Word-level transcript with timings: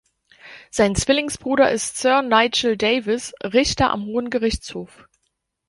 Sein 0.71 0.95
Zwillingsbruder 0.95 1.69
ist 1.71 1.97
Sir 1.97 2.23
Nigel 2.23 2.75
Davis, 2.75 3.33
Richter 3.43 3.91
am 3.91 4.07
Hohen 4.07 4.31
Gerichtshof. 4.31 5.05